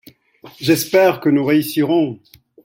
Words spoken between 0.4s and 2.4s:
J'espère que nous réussirons!